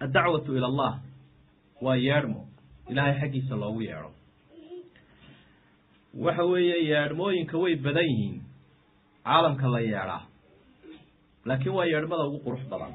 addacwatu 0.00 0.56
ila 0.56 0.66
allah 0.66 0.92
waa 1.84 1.96
yeedhmo 1.96 2.40
ilaahay 2.90 3.14
xaggiisa 3.20 3.54
loogu 3.62 3.80
yeedho. 3.82 4.10
Waxa 6.24 6.44
weeye 6.44 6.76
yeedhmooyinka 6.90 7.56
way 7.58 7.74
badan 7.76 8.04
yihiin. 8.10 8.42
Caalamka 9.24 9.68
la 9.74 9.80
yeedhaa 9.80 10.22
laakiin 11.44 11.74
waa 11.74 11.84
yeedhmada 11.92 12.24
ugu 12.28 12.38
qurux 12.44 12.62
badan. 12.72 12.92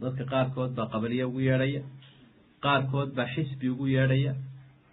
Dadka 0.00 0.24
qaarkood 0.32 0.70
baa 0.76 0.86
qabaliye 0.92 1.24
ugu 1.24 1.40
yeedhaya. 1.48 1.82
Qaarkood 2.64 3.10
baa 3.16 3.26
xisbi 3.34 3.68
ugu 3.68 3.86
yeedhaya. 3.86 4.32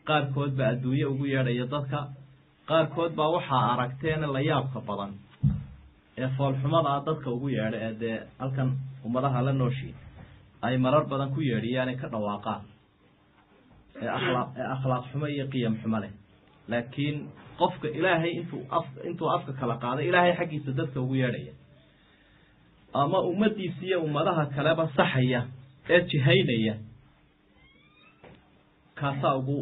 Qaarkood 0.07 0.51
baa 0.57 0.69
adduunye 0.73 1.05
ugu 1.05 1.25
yeedhaya 1.25 1.65
dadka. 1.73 1.99
Qaarkood 2.69 3.11
baa 3.15 3.29
waxaa 3.35 3.63
aragteen 3.73 4.21
la 4.35 4.41
yaabka 4.49 4.79
badan 4.89 5.13
ee 6.21 6.27
foolxumada 6.37 6.89
ah 6.95 7.01
dadka 7.07 7.29
ugu 7.35 7.47
yeedha 7.57 7.77
ee 7.87 7.93
dee 8.01 8.17
halkan 8.39 8.69
ummadaha 9.05 9.41
la 9.47 9.53
nooshiin 9.59 9.95
ay 10.65 10.77
marar 10.77 11.05
badan 11.11 11.29
ku 11.35 11.41
yeedhiyaanay 11.41 11.95
ka 12.01 12.07
dhawaaqaan 12.13 12.61
ee 14.03 14.09
akhlaaq 14.17 14.49
ee 14.59 14.67
akhlaaq 14.75 15.03
xumo 15.11 15.27
iyo 15.35 15.45
qiyam 15.53 15.75
xumo 15.81 15.99
leh. 16.03 16.11
Laakiin 16.71 17.17
qofka 17.59 17.87
ilaahay 17.97 18.31
intuu 18.39 18.61
af 18.77 18.85
intuu 19.09 19.29
afka 19.35 19.51
kala 19.59 19.75
qaaday 19.83 20.05
ilaahay 20.09 20.33
xaggiisa 20.39 20.71
dadka 20.79 20.99
ugu 21.03 21.15
yeedhaya. 21.21 21.53
Ama 23.01 23.19
ummadiisa 23.31 23.81
iyo 23.87 23.97
ummadaha 24.07 24.43
kaleba 24.55 24.83
saxaya 24.97 25.41
ee 25.93 26.01
jihaynaya 26.11 26.75
kaasaa 28.99 29.35
ugu 29.39 29.57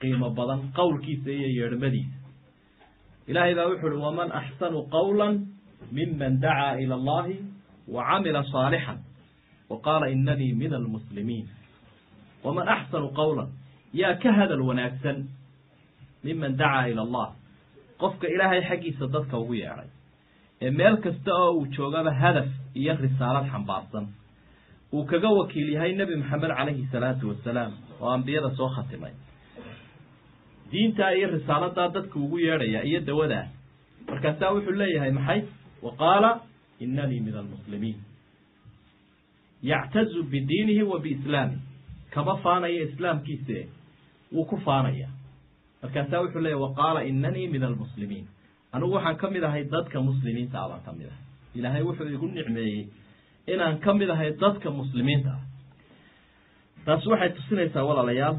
qiimo 0.00 0.28
badan 0.38 0.60
qowlkiisa 0.78 1.30
iyo 1.38 1.48
yeedhmadiisa. 1.58 2.16
Ilaahay 3.30 3.54
baa 3.58 3.68
wuxu 3.70 3.86
uhi 3.90 3.98
waman 4.06 4.30
axsanu 4.40 4.78
qawla 4.94 5.26
miman 5.96 6.34
dacaa 6.44 6.78
ila 6.82 6.94
allahi 7.00 7.34
wa 7.94 8.02
camila 8.08 8.42
saalixan 8.52 8.98
wa 9.70 9.76
qaala 9.86 10.06
inanii 10.14 10.52
min 10.62 10.72
almuslimiin 10.80 11.46
waman 12.44 12.68
axsanu 12.76 13.08
qawlan 13.20 13.48
yaa 14.00 14.14
ka 14.22 14.30
hadal 14.38 14.62
wanaagsan 14.68 15.18
miman 16.26 16.52
dacaa 16.60 16.86
ila 16.92 17.02
allah 17.06 17.28
qofka 18.02 18.26
ilaahay 18.34 18.60
xaggiisa 18.68 19.04
dadka 19.14 19.34
ugu 19.42 19.54
yeedhay 19.62 19.88
ee 20.64 20.70
meel 20.78 20.96
kasta 21.04 21.30
oo 21.42 21.50
uu 21.58 21.66
joogaba 21.76 22.10
hadaf 22.22 22.48
iyo 22.80 22.92
risaalad 23.04 23.46
xambaarsan 23.52 24.04
uu 24.96 25.04
kaga 25.10 25.28
wakiil 25.38 25.68
yahay 25.76 25.92
nebi 26.00 26.14
maxamed 26.22 26.50
calayhi 26.58 26.84
salaatu 26.94 27.24
wasalaam 27.32 27.72
oo 28.02 28.10
ambiyada 28.16 28.50
soo 28.58 28.68
khatimay 28.76 29.14
diintaa 30.72 31.10
iyo 31.18 31.28
risaaladaa 31.36 31.88
dadka 31.96 32.16
ugu 32.24 32.38
yeedhaya 32.46 32.80
iyo 32.90 33.00
dawadaa 33.08 33.46
markaasaa 34.10 34.50
wuxuu 34.54 34.76
leeyahay 34.82 35.10
maxay 35.18 35.40
wa 35.84 35.92
qaala 36.02 36.30
inanii 36.84 37.20
min 37.26 37.34
almuslimiin 37.42 37.98
yactazu 39.72 40.22
bidiinihi 40.32 40.82
wa 40.82 40.98
biislaamih 41.04 41.58
kama 42.10 42.36
faanayo 42.44 42.88
islaamkiise 42.88 43.68
wuu 44.32 44.44
ku 44.44 44.56
faanaya 44.66 45.08
markaasaa 45.82 46.20
wuxuu 46.24 46.40
leeyahy 46.40 46.62
wa 46.62 46.74
qaala 46.80 47.04
inanii 47.10 47.48
min 47.54 47.62
almuslimiin 47.62 48.26
anigu 48.72 48.92
waxaan 48.92 49.16
ka 49.16 49.30
mid 49.30 49.44
ahay 49.44 49.64
dadka 49.64 50.00
muslimiinta 50.00 50.56
ah 50.64 50.80
ka 50.86 50.92
mid 50.92 51.06
ahay 51.06 51.22
ilaahay 51.54 51.82
wuxuu 51.88 52.08
igu 52.16 52.26
nicmeeyey 52.28 52.86
inaan 53.46 53.78
ka 53.78 53.94
mid 53.94 54.10
ahay 54.10 54.30
dadka 54.44 54.70
muslimiinta 54.70 55.30
ah 55.30 55.42
taas 56.84 57.06
waxay 57.06 57.30
tusinaysaa 57.36 57.84
walaalayaal 57.84 58.36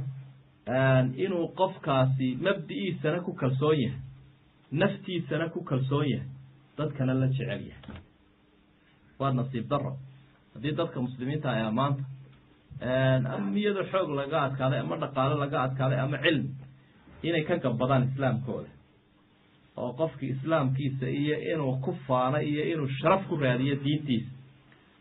inuu 1.26 1.48
qofkaasi 1.60 2.28
mabdi'iisana 2.48 3.20
ku 3.26 3.34
kalsoon 3.34 3.80
yahay 3.86 4.00
naftiisana 4.72 5.50
ku 5.50 5.64
kalsoon 5.64 6.08
yahay 6.10 6.28
dadkana 6.78 7.14
la 7.14 7.28
jecel 7.28 7.62
yahay 7.70 8.02
waa 9.20 9.32
nasiib 9.34 9.68
daro 9.70 9.98
haddii 10.58 10.74
dadka 10.78 11.02
muslimiinta 11.02 11.52
ay 11.52 11.62
ammaanta 11.70 12.04
ama 13.36 13.58
iyadoo 13.60 13.86
xoog 13.92 14.10
laga 14.20 14.38
adkaaday 14.48 14.80
ama 14.80 14.96
dhaqaale 15.04 15.36
laga 15.44 15.58
adkaaday 15.66 16.00
ama 16.00 16.18
cilmi 16.24 16.50
inay 17.24 17.44
ka 17.44 17.56
gabbadaan 17.58 18.04
islaamkooda. 18.10 18.70
Oo 19.78 19.94
qofkii 19.94 20.30
islaamkiisa 20.36 21.06
iyo 21.10 21.36
inuu 21.54 21.78
ku 21.86 21.92
faano 22.08 22.38
iyo 22.42 22.64
inuu 22.74 22.90
sharaf 23.02 23.28
ku 23.30 23.36
raadiyo 23.38 23.76
diintiisa. 23.84 24.30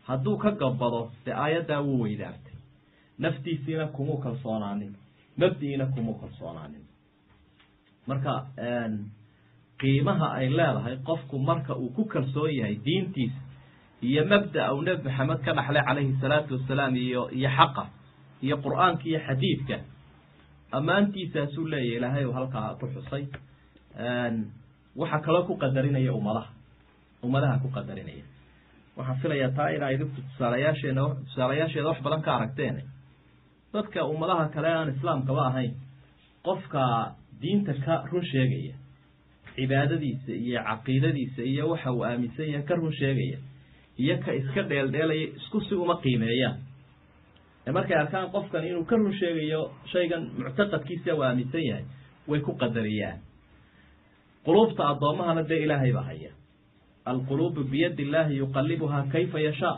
Hadduu 0.07 0.37
ka 0.37 0.51
gabbado 0.51 1.11
dee 1.25 1.33
aayaddaa 1.33 1.81
wuu 1.81 2.01
weydaartay. 2.03 2.53
Naftiisiina 3.17 3.87
kumuu 3.87 4.17
kalsoonaanin 4.17 4.93
mabdi'iina 5.37 5.85
kumuu 5.85 6.13
kalsoonaanin 6.21 6.83
marka 8.07 8.33
qiimaha 9.79 10.27
ay 10.39 10.49
leedahay 10.49 10.97
qofku 11.07 11.39
marka 11.39 11.75
uu 11.75 11.89
ku 11.95 12.05
kalsoon 12.05 12.51
yahay 12.55 12.75
diintiisa 12.85 13.39
iyo 14.01 14.25
mabda 14.25 14.73
uu 14.73 14.81
nebi 14.81 15.03
maxamed 15.09 15.39
ka 15.45 15.51
dhaxlay 15.57 15.83
calayhi 15.87 16.13
salaatu 16.21 16.53
wasalaam 16.57 16.95
iyo 16.95 17.29
iyo 17.31 17.49
xaqa 17.57 17.83
iyo 18.45 18.55
qur'aanka 18.65 19.03
iyo 19.09 19.19
xadiidka. 19.27 19.77
Ammaantiisaasuu 20.77 21.65
leeyahy 21.71 21.97
ilaahay 21.97 22.25
u 22.25 22.33
halkaa 22.37 22.75
ku 22.79 22.85
xusay. 22.93 23.23
Waxaa 24.95 25.21
kaloo 25.25 25.45
ku 25.47 25.55
qadarinaya 25.57 26.11
ummadaha. 26.13 26.49
Ummadaha 27.23 27.59
ku 27.63 27.69
qadarinaya. 27.69 28.23
Waxaan 28.97 29.19
filayaa 29.21 29.55
taa 29.57 29.69
inaa 29.75 29.89
idinku 29.95 30.21
tusaalayaasheena 30.21 31.01
tusaalayaasheeda 31.25 31.87
wax 31.89 31.99
badan 32.05 32.21
ka 32.21 32.31
aragteen. 32.37 32.81
Dadka 33.73 34.05
ummadaha 34.05 34.49
kale 34.53 34.67
aan 34.69 34.89
islaamkaba 34.95 35.47
ahayn 35.49 35.73
qofka 36.45 36.83
diinta 37.41 37.73
ka 37.85 38.03
run 38.11 38.25
sheegaya 38.31 38.75
cibaadadiisa 39.55 40.31
iyo 40.33 40.59
caqiidadiisa 40.69 41.41
iyo 41.51 41.63
waxa 41.71 41.91
uu 41.93 42.03
aaminsan 42.05 42.47
yahay 42.53 42.65
ka 42.69 42.75
run 42.75 42.93
sheegaya 42.99 43.37
iyo 44.03 44.15
ka 44.25 44.31
iska 44.39 44.61
dheeldheelaya 44.69 45.27
isku 45.39 45.61
si 45.67 45.75
uma 45.75 45.95
qiimeeyaan 46.03 46.57
ee 47.67 47.71
markay 47.77 47.97
arkaan 47.97 48.31
qofkan 48.35 48.63
inuu 48.69 48.85
ka 48.89 48.95
run 48.95 49.13
sheegayo 49.19 49.61
shaygan 49.91 50.23
muctaqadkiisa 50.37 51.15
uu 51.15 51.23
aaminsan 51.27 51.63
yahay 51.69 51.85
way 52.29 52.39
ku 52.41 52.51
qadariyaan. 52.61 53.17
Quluubta 54.45 54.83
addoommahana 54.91 55.43
dee 55.49 55.59
ilaahay 55.65 55.91
baa 55.93 56.03
haya. 56.09 56.31
Alquluubu 57.05 57.63
biyadi 57.71 58.01
illaahi 58.03 58.37
yuqalibuhaa 58.37 59.03
kayfa 59.13 59.39
yashaa. 59.47 59.75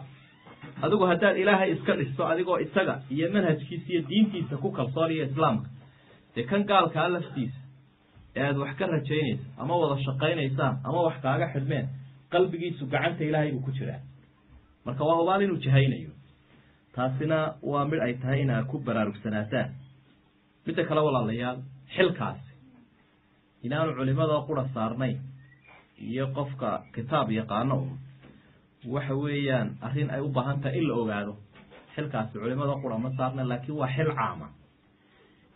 Adigu 0.85 1.06
haddaad 1.12 1.38
ilaahay 1.38 1.72
iska 1.75 1.94
dhisto 2.00 2.24
adigoo 2.31 2.58
isaga 2.66 2.96
iyo 3.13 3.28
manhajkiisa 3.34 3.88
iyo 3.94 4.02
diintiisa 4.09 4.58
ku 4.58 4.72
kalsoon 4.72 5.12
iyo 5.12 5.25
islaamka 5.29 5.69
dee 6.35 6.44
kan 6.50 6.63
gaalkaa 6.69 7.08
laftiisa 7.16 7.59
ee 8.35 8.44
aada 8.47 8.59
wax 8.63 8.74
ka 8.79 8.85
rajaynaysa 8.94 9.44
ama 9.62 9.74
wada 9.81 9.97
shaqaynaysaan 10.06 10.75
ama 10.88 11.00
wax 11.08 11.16
kaaga 11.25 11.47
xidhmeen 11.53 11.85
qalbigiisu 12.34 12.84
gacanta 12.94 13.24
ilaahay 13.29 13.52
buu 13.52 13.62
ku 13.68 13.72
jiraa 13.78 14.02
marka 14.89 15.03
waa 15.05 15.17
hubaal 15.22 15.41
inuu 15.45 15.61
jahaynayo. 15.66 16.11
Taasina 16.95 17.39
waa 17.61 17.85
mid 17.85 18.00
ay 18.01 18.13
tahay 18.22 18.41
inaad 18.41 18.66
ku 18.72 18.79
baraarugsanaasaan 18.81 19.69
midda 20.66 20.83
kale 20.89 21.01
walaalayaal 21.07 21.57
xilkaasi. 21.95 22.50
Inaanu 23.66 23.91
culimada 23.97 24.41
qura 24.47 24.66
saarnayn 24.73 25.17
iyo 26.09 26.25
qofka 26.38 26.69
kitaab 26.95 27.29
yaqaano 27.39 27.75
un 27.85 27.91
waxa 28.94 29.13
weeyaan 29.23 29.78
arrin 29.85 30.09
ay 30.09 30.22
u 30.25 30.29
baahan 30.38 30.61
tahay 30.63 30.79
in 30.81 30.88
la 30.89 30.95
ogaado. 31.01 31.33
Xilkaasi 31.95 32.33
culimada 32.41 32.73
qura 32.81 32.97
ma 33.03 33.09
saarna 33.17 33.44
laakiin 33.51 33.78
waa 33.81 33.91
xil 33.95 34.09
caama. 34.19 34.47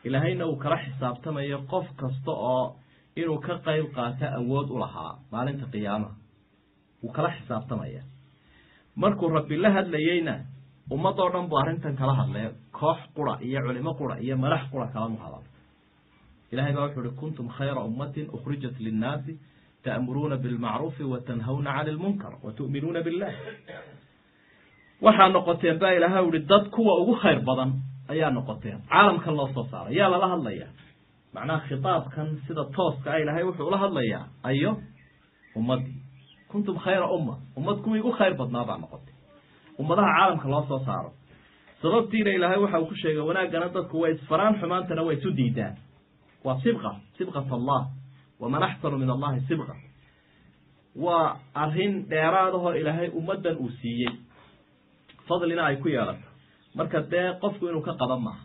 Ilaahayna 0.03 0.45
uu 0.45 0.55
kala 0.63 0.77
xisaabtamayo 0.85 1.57
qof 1.71 1.87
kasta 1.99 2.31
oo 2.31 2.75
inuu 3.15 3.39
ka 3.45 3.53
qayb 3.65 3.85
qaato 3.95 4.25
awood 4.39 4.67
u 4.69 4.77
lahaa 4.83 5.11
maalinta 5.31 5.65
qiyaamaha. 5.73 6.15
Wuu 7.03 7.11
kala 7.15 7.29
xisaabtamaya 7.37 8.01
markuu 8.95 9.29
rabbi 9.29 9.55
la 9.63 9.69
hadlayeyna 9.77 10.35
ummadoo 10.91 11.29
dhan 11.33 11.47
buu 11.49 11.57
arrintan 11.61 11.95
kala 11.95 12.13
hadlay. 12.19 12.49
Koox 12.71 12.99
qura 13.15 13.37
iyo 13.41 13.59
culimo 13.65 13.93
qura 13.99 14.15
iyo 14.19 14.37
madax 14.37 14.63
qura 14.71 14.87
kalama 14.93 15.17
hadal. 15.23 15.43
Ilahay 16.51 16.73
baa 16.73 16.85
wuxu 16.87 16.99
uhi 17.01 17.11
kuntum 17.19 17.47
khayra 17.57 17.81
ummatin 17.89 18.27
ukhrijat 18.35 18.75
linnaasi 18.79 19.33
ta'muruuna 19.83 20.37
bilmacruufi 20.43 21.03
wa 21.03 21.19
tanhawna 21.27 21.69
cani 21.77 21.91
lmunkar 21.91 22.33
wa 22.43 22.51
tu'minuuna 22.57 23.01
billah 23.03 23.31
waxaa 25.01 25.29
noqoteen 25.35 25.79
baa 25.81 25.91
ilahay 25.97 26.23
uhi 26.29 26.39
dad 26.51 26.69
kuwa 26.75 26.93
ugu 27.01 27.15
khayr 27.21 27.39
badan 27.47 27.71
ayaa 28.13 28.31
noqoteen 28.37 28.79
caalamkan 28.91 29.35
loo 29.37 29.49
soo 29.53 29.65
saaray 29.71 29.95
yaa 29.99 30.09
lala 30.13 30.27
hadlaya 30.33 30.67
macnaha 31.35 31.59
khitaabkan 31.67 32.27
sida 32.47 32.63
tooska 32.75 33.09
a 33.11 33.19
ilahay 33.23 33.43
wuxuu 33.43 33.67
ula 33.67 33.77
hadlayaa 33.83 34.23
ayo 34.49 34.71
ummaddii 35.59 35.97
kuntum 36.53 36.77
khayra 36.85 37.07
umma. 37.17 37.35
Ummad 37.57 37.77
kuwii 37.83 37.99
ugu 38.05 38.11
khayr 38.17 38.33
badnaa 38.39 38.65
baa 38.69 38.77
noqotay. 38.83 39.13
Ummadaha 39.81 40.09
caalamka 40.17 40.47
loo 40.53 40.63
soo 40.69 40.79
saaro. 40.85 41.11
Sababtiina 41.81 42.31
ilaahay 42.37 42.59
waxa 42.63 42.79
uu 42.81 42.85
ku 42.91 42.95
sheegay 42.95 43.23
wanaaggana 43.29 43.67
dadku 43.75 43.99
way 44.03 44.11
isfaraan 44.15 44.55
xumaantana 44.61 45.01
way 45.07 45.15
isu 45.17 45.31
diidaan. 45.39 45.75
Waa 46.45 46.57
sibqa 46.63 46.91
sibqat 47.17 47.49
allah 47.51 47.81
waman 48.39 48.63
axsanu 48.63 48.97
min 49.01 49.09
allahi 49.09 49.41
sibqa. 49.49 49.73
Waa 50.95 51.37
arrin 51.63 52.05
dheeraadahoo 52.09 52.73
ilaahay 52.81 53.09
ummaddan 53.19 53.57
uu 53.57 53.69
siiyey. 53.81 54.13
Fadlina 55.27 55.65
ay 55.65 55.77
ku 55.81 55.87
yeelato. 55.89 56.27
Marka 56.75 57.01
dee 57.11 57.27
qofku 57.41 57.67
inuu 57.69 57.81
ka 57.81 57.93
qaban 57.99 58.21
maaha. 58.21 58.43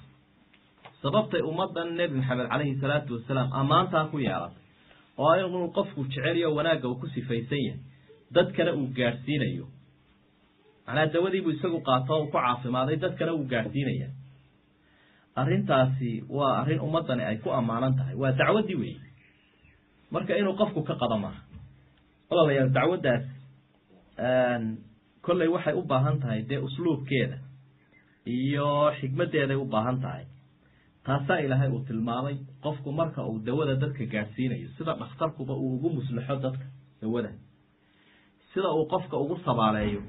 Sababtay 1.03 1.43
ummaddan 1.51 1.95
nebi 1.97 2.15
maxamed 2.19 2.49
calayhi 2.51 2.75
salaatu 2.81 3.15
wasalaam 3.19 3.49
ammaantaa 3.61 4.05
ku 4.11 4.19
yeelatay 4.19 4.63
oo 5.19 5.35
inuu 5.47 5.69
qofku 5.77 6.05
jeceliyo 6.11 6.55
wanaagga 6.55 6.89
uu 6.89 6.99
ku 7.01 7.07
sifaysan 7.15 7.59
yahay 7.67 7.81
dadkana 8.37 8.73
uu 8.81 8.89
gaadhsiinayo 8.99 9.67
macnaa 10.87 11.07
dawadiibuu 11.15 11.53
isagu 11.57 11.79
qaato 11.89 12.13
o 12.21 12.27
ku 12.27 12.33
caafimaaday 12.37 12.97
dadkana 13.05 13.33
wuu 13.37 13.47
gaadhsiinaya 13.53 14.09
arrintaasi 15.41 16.11
waa 16.37 16.53
arrin 16.61 16.81
ummaddani 16.87 17.23
ay 17.31 17.37
ku 17.45 17.49
ammaanan 17.59 17.95
tahay. 17.99 18.15
Waa 18.23 18.33
dacwaddii 18.41 18.79
weeye 18.83 19.01
marka 20.15 20.33
inuu 20.41 20.55
qofku 20.61 20.81
ka 20.89 20.95
qado 21.03 21.17
maaha 21.25 21.41
walaalayaal 22.31 22.71
dacwaddaas 22.79 23.25
kolley 25.27 25.49
waxay 25.55 25.75
u 25.81 25.83
baahan 25.93 26.17
tahay 26.23 26.41
dee 26.51 26.59
usluubkeeda 26.69 27.39
iyo 28.27 28.69
xikmaddeeday 29.01 29.57
u 29.57 29.65
baahan 29.75 30.01
tahay. 30.05 30.25
Taasaa 31.07 31.39
ilaahay 31.45 31.71
uu 31.71 31.85
tilmaamay 31.89 32.37
qofku 32.65 32.93
marka 32.93 33.21
uu 33.31 33.39
dawada 33.47 33.75
dadka 33.83 34.05
gaadhsiinayo 34.15 34.69
sida 34.77 34.93
dhakhtarkuba 35.01 35.55
uu 35.63 35.75
ugu 35.77 35.89
muslaxo 35.99 36.37
dadka 36.45 36.67
dawada 37.03 37.31
sida 38.59 38.71
uu 38.75 38.87
qofka 38.91 39.17
ugu 39.17 39.39
sabaaleeyo 39.47 40.03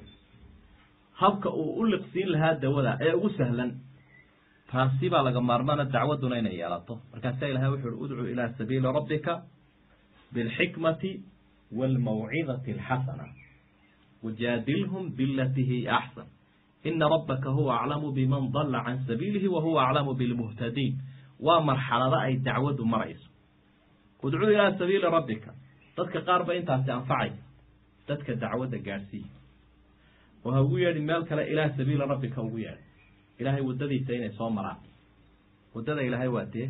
habka 1.22 1.50
uu 1.50 1.72
u 1.80 1.86
liqsiin 1.86 2.30
lahaa 2.34 2.56
dawada 2.64 2.98
ee 3.06 3.14
ugu 3.14 3.30
sahlan 3.38 3.72
taasi 4.72 5.10
baa 5.14 5.22
laga 5.28 5.42
maarmaana 5.50 5.86
dacwadduna 5.94 6.40
inay 6.42 6.56
yeelato. 6.62 6.94
Markaasaa 7.12 7.48
ilahay 7.52 7.70
wuxu 7.74 7.88
uhi 7.90 8.02
udcu 8.04 8.26
ilaa 8.34 8.50
sabiili 8.58 8.88
rabbika 8.98 9.34
bilxikmati 10.34 11.12
waalmawcidati 11.78 12.72
alxasana 12.76 13.26
wajaadilhum 14.24 15.04
bilati 15.18 15.64
hiya 15.70 15.92
axsan. 16.00 16.28
Ina 16.90 17.06
rabbaka 17.16 17.50
huwa 17.58 17.82
aclamu 17.82 18.12
biman 18.18 18.52
dalla 18.56 18.80
can 18.86 18.98
sabiilihi 19.08 19.48
wa 19.48 19.62
huwa 19.62 19.80
aclamu 19.90 20.14
bilmuhtadiin. 20.20 20.94
Waa 21.46 21.62
marxalado 21.70 22.18
ay 22.26 22.34
dacwaddu 22.48 22.86
marayso. 22.94 23.30
Udcuu 24.24 24.50
ilaa 24.56 24.72
sabiili 24.80 25.06
rabbika. 25.18 25.52
Dadka 25.98 26.22
qaar 26.28 26.42
ba 26.48 26.54
intaasi 26.60 26.92
anfacaysa 26.92 27.49
dadka 28.10 28.34
dacwadda 28.44 28.78
gaadhsiiya. 28.88 29.30
Oo 30.46 30.52
ha 30.56 30.62
ugu 30.66 30.78
yeedhi 30.84 31.00
meel 31.10 31.24
kale 31.30 31.44
ilaa 31.52 31.70
sabiili 31.78 32.06
rabbika 32.12 32.42
ugu 32.42 32.58
yeedhi. 32.66 32.84
Ilaahay 33.40 33.62
waddadiisa 33.70 34.14
inay 34.14 34.32
soo 34.38 34.50
maraan. 34.50 34.82
Waddada 35.76 36.02
ilaahay 36.08 36.28
waa 36.28 36.46
dee 36.54 36.70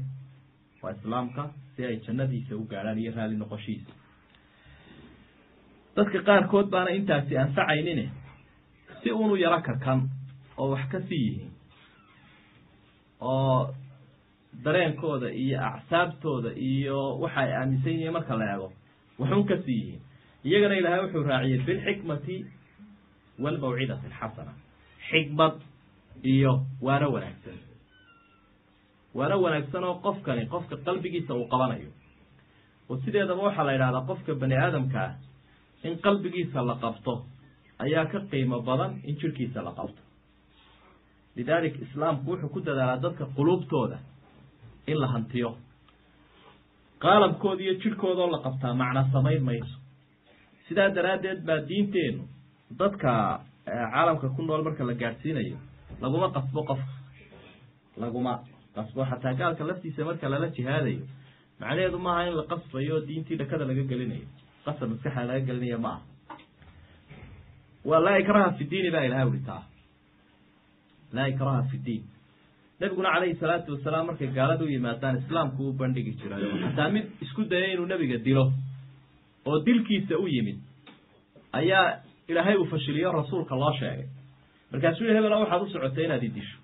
waa 0.81 0.91
islaamka 0.97 1.44
si 1.75 1.86
ay 1.86 1.95
jannadiisa 2.06 2.56
u 2.56 2.63
gaadhaan 2.71 3.00
iyo 3.00 3.12
raali 3.15 3.36
noqoshiisa. 3.38 3.91
Dadka 5.95 6.19
qaarkood 6.27 6.68
baana 6.74 6.91
intaasi 6.97 7.38
anfacaynin 7.38 8.09
si 9.03 9.12
unu 9.12 9.36
yaro 9.44 9.62
karkan 9.62 10.09
oo 10.57 10.69
wax 10.74 10.83
ka 10.91 11.00
sii 11.07 11.24
yihiin 11.27 11.51
oo 13.21 13.74
dareenkooda 14.63 15.30
iyo 15.31 15.57
acsaabtooda 15.69 16.51
iyo 16.56 17.19
waxa 17.19 17.39
ay 17.41 17.51
aaminsan 17.53 17.94
yihiin 17.94 18.13
marka 18.13 18.36
la 18.39 18.45
eego 18.53 18.68
waxun 19.19 19.44
ka 19.50 19.57
sii 19.65 19.77
yihiin 19.81 20.01
iyagana 20.47 20.75
ilaahay 20.80 21.01
wuxuu 21.06 21.24
raaciyey 21.31 21.59
bilxikmati 21.68 22.36
waalmawcidati 23.44 24.06
alxasana 24.07 24.53
xikmad 25.09 25.56
iyo 26.33 26.53
waano 26.86 27.07
wanaagsan. 27.15 27.57
Waano 29.18 29.36
wanaagsan 29.45 29.83
oo 29.89 29.95
qofkani 30.06 30.44
qofka 30.53 30.75
qalbigiisa 30.86 31.33
uu 31.39 31.47
qabanayo. 31.53 31.91
Oo 32.89 32.97
sideedaba 33.03 33.41
waxaa 33.47 33.65
la 33.68 33.74
yidhahdaa 33.75 34.07
qofka 34.09 34.31
bani 34.41 34.56
aadamka 34.63 35.00
ah 35.07 35.13
in 35.88 35.94
qalbigiisa 36.06 36.59
la 36.69 36.75
qabto 36.83 37.13
ayaa 37.83 38.06
ka 38.12 38.19
qiimo 38.31 38.57
badan 38.68 38.91
in 39.09 39.15
jirhkiisa 39.21 39.59
la 39.68 39.71
qabto. 39.80 40.01
Lidalik 41.36 41.75
islaamku 41.86 42.31
wuxuu 42.31 42.50
ku 42.53 42.59
dadaalaa 42.68 43.01
dadka 43.03 43.25
quluubtooda 43.36 43.97
in 44.91 44.97
la 45.01 45.07
hantiyo. 45.13 45.50
Qaalamkooda 47.03 47.62
iyo 47.63 47.74
jirhkoodoo 47.83 48.27
la 48.31 48.39
qabtaa 48.45 48.74
macna 48.81 49.01
samayn 49.13 49.44
mayso 49.50 49.79
sidaa 50.69 50.89
daraaddeed 50.98 51.39
baa 51.48 51.60
diinteennu 51.69 52.24
dadka 52.80 53.12
caalamka 53.66 54.30
ku 54.36 54.42
nool 54.48 54.63
marka 54.68 54.83
la 54.89 54.94
gaadhsiinayo 55.01 55.57
laguma 56.01 56.27
qasbo 56.36 56.62
qofka. 56.69 56.94
Laguma 58.01 58.33
qasbo. 58.75 59.01
Xataa 59.12 59.33
gaalka 59.39 59.63
laftiisa 59.69 60.06
marka 60.10 60.30
lala 60.33 60.48
jihaadayo 60.57 61.04
macnaheedu 61.60 61.98
maaha 62.06 62.21
in 62.30 62.36
la 62.39 62.44
qasbayo 62.51 62.95
diintii 63.07 63.38
dhakada 63.42 63.66
laga 63.69 63.83
gelinayo. 63.92 64.27
Qasab 64.66 64.88
maskaxda 64.92 65.25
laga 65.30 65.42
gelinayo 65.50 65.80
ma 65.86 65.92
aha. 65.95 66.01
Waa 67.89 68.00
laa 68.06 68.18
ikraha 68.24 68.54
fi 68.57 68.63
diini 68.72 68.89
baa 68.95 69.04
ilahay 69.07 69.25
uri 69.31 69.42
taa. 69.50 69.63
Laa 71.15 71.27
ikraha 71.33 71.63
fi 71.72 71.77
diin. 71.86 72.04
Nebiguna 72.80 73.10
calayhi 73.13 73.36
salaatu 73.44 73.75
wasalaam 73.75 74.06
markay 74.10 74.30
gaalada 74.38 74.63
u 74.63 74.69
yimaadaan 74.75 75.19
islaamku 75.22 75.62
u 75.69 75.74
bandhigi 75.81 76.13
jiray. 76.22 76.39
Xataa 76.63 76.89
mid 76.95 77.06
isku 77.25 77.44
daya 77.51 77.74
inuu 77.74 77.88
nebiga 77.92 78.18
dilo 78.27 78.45
oo 79.45 79.59
dilkiisa 79.65 80.18
u 80.18 80.27
yimid 80.27 80.59
ayaa 81.51 82.00
ilaahay 82.27 82.56
uu 82.57 82.65
fashiliyo 82.65 83.12
rasuulka 83.12 83.56
loo 83.56 83.74
sheegay. 83.80 84.07
Markaasuu 84.71 85.03
yihi 85.06 85.15
hebela 85.18 85.38
waxaad 85.41 85.62
u 85.62 85.69
socotay 85.74 86.06
inaad 86.06 86.24
i 86.24 86.30
disho. 86.30 86.57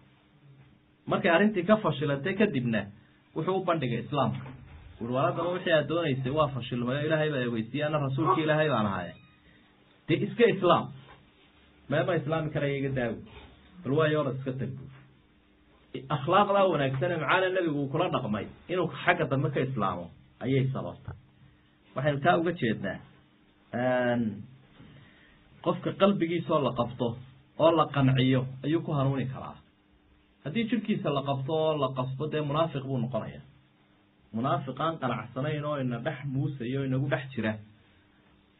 Markay 1.07 1.31
arrintii 1.31 1.63
ka 1.69 1.77
fashilatay 1.77 2.33
kadibna 2.35 2.81
wuxuu 3.35 3.55
u 3.61 3.65
bandhigay 3.65 3.99
islaamka. 4.05 4.45
Uri 5.01 5.13
war 5.13 5.25
haddaba 5.31 5.49
wixii 5.55 5.73
aad 5.73 5.87
doonaysay 5.89 6.31
waa 6.31 6.47
fashilmay 6.55 6.95
oo 6.97 7.05
ilaahay 7.07 7.29
baa 7.33 7.41
eegeysiiye 7.45 7.85
ana 7.85 7.97
rasuulkii 8.05 8.43
ilaahay 8.43 8.69
baan 8.69 8.85
ahaye 8.91 9.13
dee 10.07 10.17
iska 10.25 10.45
islaam. 10.55 10.85
Meema 11.89 12.15
islaami 12.15 12.49
karaya 12.53 12.77
iga 12.79 12.89
daawi 12.97 13.17
bal 13.83 13.93
waayo 13.97 14.19
orad 14.21 14.35
iska 14.39 14.51
tag 14.59 14.69
bu 14.77 14.83
akhlaaqdaa 16.15 16.65
wanaagsane 16.73 17.15
macaana 17.21 17.49
nebigu 17.55 17.79
uu 17.81 17.89
kula 17.93 18.07
dhaqmay 18.15 18.45
inuu 18.71 18.87
xagga 19.03 19.25
dambe 19.31 19.49
ka 19.55 19.59
islaamo 19.67 20.05
ayay 20.43 20.63
sababtay 20.73 21.15
waxaynu 21.95 22.19
taa 22.25 22.37
uga 22.41 22.51
jeednaa 22.61 22.97
qofka 25.65 25.89
qalbigiisaoo 26.01 26.61
la 26.67 26.71
qabto 26.79 27.07
oo 27.63 27.71
la 27.79 27.85
qanciyo 27.95 28.41
ayuu 28.65 28.81
ku 28.85 28.91
hanuuni 28.97 29.25
karaa. 29.33 29.55
Haddii 30.43 30.65
jirkiisa 30.69 31.09
la 31.17 31.21
qabto 31.29 31.51
oo 31.53 31.73
la 31.81 31.87
qasbo 31.97 32.27
dee 32.31 32.41
munaafiq 32.49 32.83
buu 32.89 32.97
noqonaya. 33.03 33.41
Munaafiq 34.33 34.79
aan 34.79 34.97
qanacsanayn 35.01 35.65
oo 35.65 35.77
ina 35.83 35.97
dhex 36.05 36.17
muusayo 36.33 36.85
inagu 36.85 37.07
dhex 37.13 37.23
jira 37.33 37.53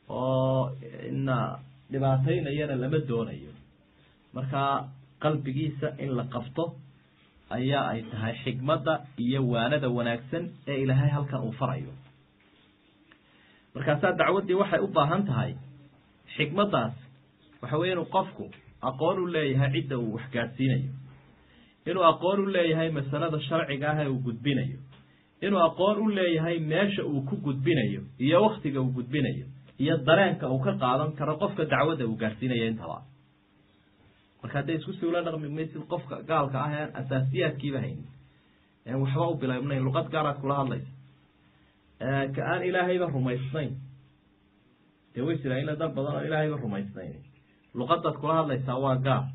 oo 0.10 0.72
ina 1.10 1.38
dhibaataynayana 1.92 2.76
lama 2.82 3.00
doonayo. 3.10 3.52
Marka 4.34 4.62
qalbigiisa 5.24 5.88
in 6.04 6.12
la 6.18 6.24
qabto 6.34 6.64
ayaa 7.50 7.86
ay 7.92 8.02
tahay 8.12 8.34
xikmadda 8.44 8.94
iyo 9.26 9.40
waanada 9.52 9.90
wanaagsan 9.98 10.44
ee 10.68 10.78
ilaahay 10.84 11.10
halkan 11.16 11.42
uu 11.48 11.52
farayo 11.60 11.92
markaasaa 13.76 14.12
dacwaddii 14.22 14.58
waxay 14.62 14.80
u 14.86 14.88
baahan 14.98 15.24
tahay 15.30 15.52
xikmaddaas 16.36 16.94
waxa 17.62 17.78
weye 17.82 17.92
inuu 17.96 18.06
qofku 18.16 18.46
aqoon 18.90 19.18
u 19.24 19.26
leeyahay 19.36 19.72
cidda 19.76 19.96
uu 20.04 20.14
wax 20.16 20.26
gaadhsiinayo. 20.36 20.92
Inuu 21.90 22.04
aqoon 22.12 22.40
u 22.40 22.46
leeyahay 22.56 22.90
masalada 22.98 23.40
sharciga 23.48 23.88
ah 23.92 24.00
ee 24.04 24.08
uu 24.14 24.20
gudbinayo. 24.28 24.78
Inuu 25.46 25.62
aqoon 25.70 25.98
u 26.04 26.08
leeyahay 26.18 26.58
meesha 26.72 27.04
uu 27.12 27.22
ku 27.30 27.36
gudbinayo 27.46 28.02
iyo 28.26 28.38
waktiga 28.46 28.80
uu 28.82 28.92
gudbinayo 28.98 29.46
iyo 29.84 29.96
dareenka 30.08 30.46
uu 30.54 30.60
ka 30.66 30.72
qaadan 30.84 31.12
karo 31.20 31.34
qofka 31.42 31.64
dacwadda 31.74 32.06
uu 32.08 32.18
gaadhsiinayo 32.22 32.66
intaba 32.72 32.98
marka 34.42 34.56
hadday 34.60 34.76
isku 34.80 34.94
siwla 35.00 35.22
dhaqmi 35.26 35.50
maysid 35.58 35.82
qofka 35.94 36.16
gaalka 36.30 36.58
ah 36.66 36.72
ean 36.80 36.90
asaasiyaadkiiba 37.02 37.80
haynin 37.86 38.08
waxba 39.04 39.26
u 39.34 39.36
bilaabnayn 39.42 39.84
luqad 39.88 40.08
gaaraad 40.16 40.38
kula 40.44 40.56
hadlaysa 40.62 40.90
ka 42.36 42.42
aan 42.52 42.64
ilaahayba 42.70 43.08
rumaysnayn 43.16 43.72
dee 45.16 45.22
way 45.28 45.36
jiraa 45.44 45.60
ila 45.64 45.76
dad 45.76 45.92
badan 45.96 46.16
oo 46.20 46.24
ilaahayba 46.28 46.58
rumaysnayn 46.66 47.14
luqadaad 47.80 48.16
kula 48.22 48.34
hadlaysaa 48.42 48.78
waa 48.86 48.96
gaal 49.08 49.26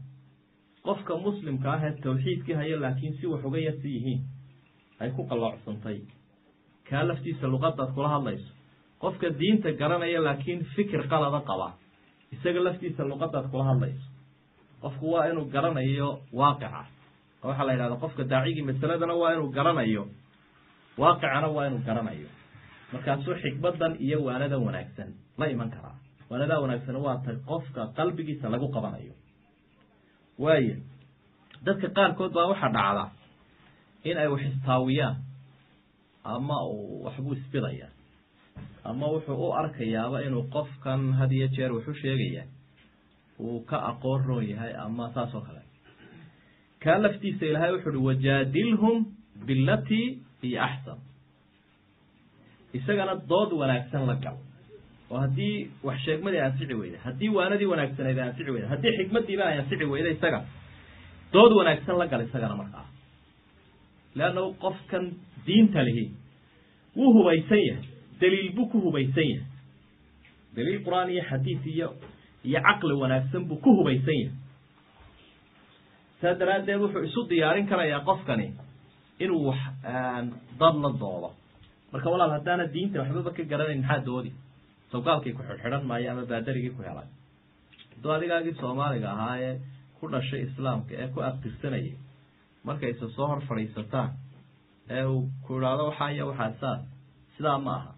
qofka 0.87 1.17
muslimka 1.27 1.69
ah 1.73 1.83
ee 1.89 1.93
tawxiidkii 2.05 2.55
haya 2.61 2.77
laakiin 2.85 3.15
si 3.21 3.27
wax 3.27 3.43
uga 3.45 3.59
yarsi 3.67 3.89
yihiin 3.97 4.21
ay 5.01 5.11
ku 5.17 5.25
qalloocsantay. 5.31 5.99
Kaa 6.89 7.05
laftiisa 7.09 7.47
luqadaad 7.49 7.91
kula 7.97 8.09
hadlayso. 8.15 8.51
Qofka 9.03 9.29
diinta 9.41 9.73
garanaya 9.81 10.21
laakiin 10.27 10.61
fikir 10.77 11.01
qalada 11.13 11.41
qaba 11.49 11.69
isaga 12.35 12.61
laftiisa 12.67 13.03
luqadaad 13.11 13.47
kula 13.53 13.65
hadlayso. 13.71 14.07
Qofku 14.83 15.05
waa 15.13 15.25
inuu 15.33 15.47
garanayo 15.55 16.09
waaqica. 16.41 16.83
Waxaa 17.45 17.67
la 17.67 17.73
yidhahda 17.73 17.97
qofka 18.05 18.23
daacigii 18.33 18.65
masaladana 18.69 19.15
waa 19.21 19.33
inuu 19.37 19.49
garanayo 19.57 20.03
waaqicana 21.03 21.49
waa 21.57 21.67
inuu 21.69 21.83
garanayo 21.89 22.29
markaasuu 22.93 23.35
xikmadan 23.43 23.93
iyo 24.07 24.19
waanadan 24.27 24.63
wanaagsan 24.67 25.09
la 25.39 25.47
iman 25.55 25.71
karaa. 25.71 25.97
Waanadaa 26.31 26.61
wanaagsan 26.65 26.97
waa 27.07 27.19
ta 27.25 27.33
qofka 27.51 27.83
qalbigiisa 27.97 28.47
lagu 28.55 28.69
qabanayo. 28.75 29.15
Waayo 30.39 30.77
dadka 31.67 31.89
qaarkood 31.97 32.33
baa 32.37 32.47
waxaa 32.53 32.73
dhacda 32.77 33.05
in 34.09 34.17
ay 34.19 34.29
wax 34.33 34.43
istaawiyaan 34.51 35.17
ama 36.25 36.57
uu 36.67 37.05
waxbuu 37.05 37.33
isbidaya 37.37 37.89
ama 38.85 39.07
wuxuu 39.13 39.37
u 39.47 39.53
arkayaaba 39.61 40.23
inuu 40.27 40.45
qofkan 40.55 41.13
had 41.19 41.33
iyo 41.33 41.49
jeer 41.57 41.73
waxu 41.73 41.95
sheegaya 42.03 42.45
uu 43.41 43.61
ka 43.69 43.77
aqoon 43.91 44.25
roon 44.29 44.45
yahay 44.49 44.73
ama 44.85 45.11
saas 45.15 45.35
oo 45.35 45.41
kale. 45.47 45.63
Kaa 46.83 46.99
laftiisa 47.05 47.45
ilaahay 47.47 47.73
wuxu 47.77 47.89
uhi 47.91 48.05
wajaadilhum 48.09 48.97
bilatii 49.47 50.07
hiyo 50.43 50.63
axsan 50.63 50.99
isagana 52.79 53.15
dood 53.31 53.53
wanaagsan 53.61 54.07
la 54.11 54.15
gal 54.25 54.37
oo 55.11 55.19
haddii 55.25 55.71
wax 55.83 55.99
sheegmadii 56.07 56.41
anfici 56.47 56.75
weyda 56.81 56.99
haddii 57.05 57.29
waanadii 57.37 57.67
wanaagsanayd 57.73 58.19
anfici 58.19 58.51
weyda 58.55 58.69
haddii 58.73 58.93
xikmadiiba 58.99 59.45
ay 59.51 59.59
anfici 59.59 59.85
weyda 59.85 60.11
isaga. 60.17 60.41
Dood 61.33 61.53
wanaagsan 61.59 61.99
la 61.99 62.07
gal 62.07 62.23
isagana 62.27 62.55
markaa. 62.61 62.87
Leanna 64.19 64.41
qofkan 64.65 65.05
diinta 65.47 65.83
lihi 65.89 66.05
wuu 66.97 67.13
hubaysan 67.17 67.59
yahay. 67.69 67.85
Daliil 68.21 68.53
buu 68.57 68.67
ku 68.73 68.79
hubaysan 68.87 69.27
yahay. 69.33 69.47
Daliil 70.57 70.81
qur'aan 70.87 71.11
iyo 71.15 71.23
xadiid 71.31 71.67
iyo 71.75 71.89
iyo 72.45 72.61
caqli 72.67 72.95
wanaagsan 73.03 73.45
buu 73.49 73.59
ku 73.65 73.71
hubaysan 73.79 74.15
yahay. 74.23 74.35
Saa 76.21 76.35
daraaddeed 76.41 76.81
wuxuu 76.83 77.05
isu 77.09 77.21
diyaarin 77.31 77.67
karayaa 77.71 78.01
qofkani 78.09 78.47
inuu 79.25 79.47
wax 79.49 79.61
dad 80.61 80.75
la 80.85 80.91
doodo 81.03 81.31
marka 81.93 82.09
walaal 82.13 82.33
haddaana 82.37 82.65
diinta 82.75 82.97
waxbaba 83.03 83.31
ka 83.37 83.43
garanayn 83.53 83.83
maxaa 83.83 84.05
doodi? 84.09 84.31
Sawgaalkii 84.93 85.33
ku 85.37 85.43
xidhxidhan 85.49 85.83
maayo 85.91 86.11
ama 86.13 86.25
baadarigii 86.31 86.75
ku 86.77 86.83
helay? 86.89 87.09
Hadduu 87.95 88.13
adigaagii 88.17 88.55
soomaaliga 88.61 89.09
ahaa 89.15 89.37
ee 89.47 89.55
ku 89.99 90.05
dhashay 90.13 90.43
islaamka 90.49 90.93
ee 91.03 91.09
ku 91.15 91.19
abtirsanayay 91.29 91.95
markayse 92.65 93.07
soo 93.17 93.27
hor 93.31 93.41
fadhiisataan 93.49 94.11
ee 94.97 95.05
uu 95.13 95.23
ku 95.47 95.51
idhaahdo 95.59 95.85
waxaa 95.91 96.53
saas 96.61 96.81
sidaa 97.37 97.59
ma 97.67 97.75
aha. 97.81 97.93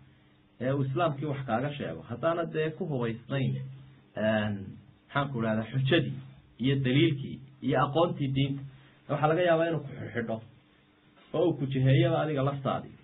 Ee 0.60 0.72
uu 0.72 0.82
islaamkii 0.88 1.28
wax 1.32 1.40
kaaga 1.48 1.70
sheego 1.78 2.02
haddaana 2.10 2.44
dee 2.54 2.68
ku 2.76 2.82
hubaysnayn 2.90 3.54
maxaan 4.16 5.26
ku 5.32 5.36
idhahdaa 5.40 5.66
xujadii 5.72 6.14
iyo 6.64 6.74
daliilkii 6.84 7.36
iyo 7.66 7.76
aqoontii 7.86 8.30
diinta 8.36 8.62
waxaa 9.08 9.28
laga 9.32 9.42
yaabaa 9.48 9.68
inuu 9.70 9.82
ku 9.86 9.90
xidhxidho 9.98 10.36
oo 11.34 11.44
uu 11.46 11.52
ku 11.58 11.64
jiheeyaba 11.72 12.16
adiga 12.24 12.42
laftaadii 12.48 12.94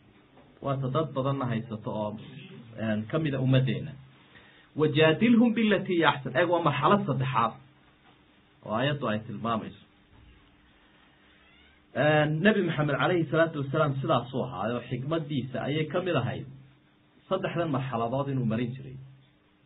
waata 0.64 0.88
dad 0.94 1.08
badanna 1.16 1.44
haysato 1.52 1.90
oo 2.02 2.10
kamida 3.10 3.38
ummaddeena. 3.46 3.92
Wajaadilhum 4.80 5.50
bilati 5.56 5.92
hiya 5.96 6.08
axsan 6.12 6.32
eeg 6.38 6.48
waa 6.52 6.62
marxalad 6.68 7.02
saddexaad 7.08 7.52
oo 8.66 8.72
aayaddu 8.78 9.04
ay 9.10 9.18
tilmaamayso. 9.26 9.82
Nebi 12.44 12.60
maxamed 12.68 12.94
calayhi 13.02 13.24
salaatu 13.30 13.56
wasalaam 13.62 13.92
sidaasuu 14.00 14.42
ahaayo 14.46 14.78
xikmadiisa 14.90 15.56
ayay 15.68 15.86
ka 15.92 15.98
mid 16.06 16.16
ahayd 16.22 16.46
saddexdan 17.28 17.70
marxaladood 17.76 18.28
inuu 18.32 18.46
marin 18.52 18.70
jiray. 18.76 18.96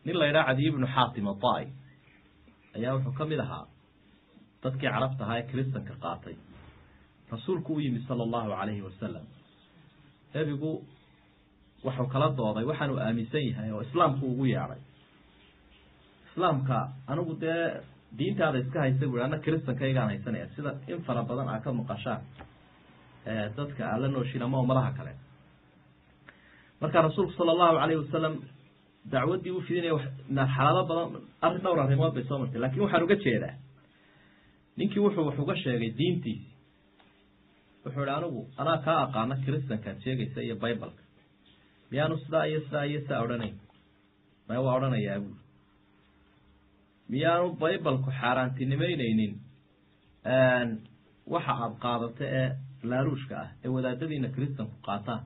Nin 0.05 0.15
la 0.19 0.25
ydhaha 0.31 0.47
cadiy 0.49 0.67
ibnu 0.71 0.87
xaatim 0.95 1.25
atai 1.33 1.65
ayaa 2.77 2.93
wuxuu 2.95 3.13
ka 3.19 3.25
mid 3.31 3.39
ahaa 3.45 3.65
dadkii 4.63 4.89
carabta 4.95 5.21
ahaa 5.25 5.37
ee 5.41 5.45
kiristanka 5.51 5.93
qaatay. 6.05 6.35
Rasuulku 7.33 7.71
u 7.75 7.79
yimi 7.85 7.99
sala 8.07 8.23
allahu 8.27 8.49
calayhi 8.59 8.81
wasalam 8.89 9.25
nebigu 10.35 10.71
waxuu 11.87 12.07
kala 12.13 12.27
dooday 12.39 12.63
waxaanu 12.71 12.93
aaminsan 13.05 13.43
yahay 13.49 13.69
oo 13.75 13.81
islaamku 13.87 14.23
ugu 14.33 14.45
yeedhay 14.53 14.81
islaamka 16.29 16.77
anigu 17.11 17.33
dee 17.43 17.59
diintaada 18.19 18.57
iska 18.63 18.79
haysa 18.83 19.05
bui 19.11 19.21
ana 19.25 19.37
kiristankaygaan 19.45 20.09
haysanaya 20.11 20.47
sida 20.55 20.71
in 20.91 20.99
fara 21.07 21.21
badan 21.29 21.47
aa 21.53 21.59
ka 21.65 21.69
maqashaan 21.79 22.21
dadka 23.57 23.81
aan 23.91 24.01
la 24.03 24.07
nooshin 24.15 24.41
ama 24.45 24.57
ummadaha 24.63 24.91
kale. 24.97 25.13
Marka 26.81 27.01
rasuulku 27.07 27.33
sala 27.37 27.51
allahu 27.55 27.75
calayhi 27.81 27.99
wasalam 28.03 28.33
dacwaddii 29.13 29.51
u 29.57 29.61
fidinaya 29.67 29.93
marxalado 30.39 30.83
badan 30.89 31.07
arrin 31.45 31.61
dhowr 31.65 31.79
arrimood 31.85 32.13
bay 32.17 32.23
soo 32.29 32.37
martay 32.41 32.59
laakiin 32.63 32.83
waxaan 32.85 33.03
uga 33.07 33.15
jeedaa 33.25 33.53
ninkii 34.77 34.99
wuxuu 35.05 35.25
wax 35.29 35.37
uga 35.43 35.55
sheegay 35.63 35.91
diintiisi 35.99 36.47
wuxuu 37.83 38.03
ihi 38.05 38.13
anigu 38.17 38.41
anaa 38.61 38.77
kaa 38.85 38.99
aqaana 39.05 39.35
kiristankaad 39.45 39.97
sheegaysa 40.03 40.39
iyo 40.45 40.55
bibaleka 40.63 41.03
miyaanu 41.91 42.15
sidaa 42.23 42.45
iyo 42.49 42.59
sidaa 42.65 42.83
iyo 42.89 42.99
sidaa 43.05 43.21
odhanayn. 43.25 43.55
Maya 44.47 44.61
waa 44.65 44.75
odhanayaa 44.77 45.19
buuri 45.23 45.41
miyaanu 47.11 47.45
bibalku 47.61 48.09
xaaraantinimeyneynin 48.19 49.33
waxa 51.33 51.51
aada 51.63 51.75
qaadata 51.83 52.23
ee 52.39 52.49
laaruushka 52.91 53.35
ah 53.43 53.49
ee 53.65 53.69
wadaadadiina 53.75 54.27
kiristanku 54.35 54.75
qaataan. 54.87 55.21